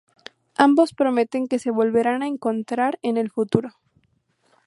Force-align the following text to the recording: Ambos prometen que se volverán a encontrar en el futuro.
Ambos 0.57 0.93
prometen 0.93 1.45
que 1.47 1.59
se 1.59 1.69
volverán 1.69 2.23
a 2.23 2.27
encontrar 2.27 2.97
en 3.03 3.17
el 3.17 3.29
futuro. 3.29 3.69